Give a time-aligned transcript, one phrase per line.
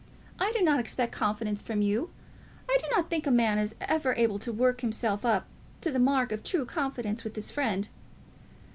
[0.39, 2.09] I do not expect confidence from you.
[2.67, 5.45] I do not think a man is ever able to work himself up
[5.81, 7.87] to the mark of true confidence with his friend.